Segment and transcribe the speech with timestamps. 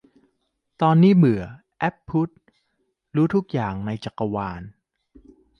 [0.81, 1.43] ตอนนี้เบื่อ
[1.79, 2.29] 'แอ๊บพุทธ'
[3.15, 4.61] รู้ทุกอย่างในจักรวาล